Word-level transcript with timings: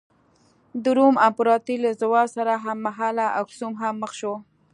د 0.83 0.85
روم 0.97 1.15
امپراتورۍ 1.27 1.77
له 1.85 1.91
زوال 2.01 2.27
سره 2.37 2.53
هممهاله 2.65 3.25
اکسوم 3.41 3.73
هم 3.81 3.95
مخ 4.01 4.11
شو. 4.19 4.33